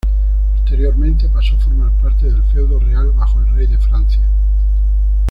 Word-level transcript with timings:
Posteriormente, 0.55 1.29
pasó 1.29 1.53
a 1.55 1.59
formar 1.59 1.91
parte 2.01 2.25
del 2.25 2.41
feudo 2.51 2.79
real, 2.79 3.11
bajo 3.11 3.39
el 3.39 3.51
rey 3.53 3.67
de 3.67 3.77
Francia. 3.77 4.27